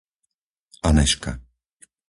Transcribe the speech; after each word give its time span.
Anežka 0.87 1.31